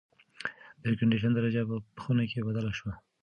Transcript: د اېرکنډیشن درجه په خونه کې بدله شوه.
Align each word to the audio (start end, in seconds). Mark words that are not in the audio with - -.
د 0.81 0.83
اېرکنډیشن 0.89 1.31
درجه 1.33 1.61
په 1.95 1.99
خونه 2.03 2.23
کې 2.31 2.45
بدله 2.47 2.71
شوه. 2.77 2.93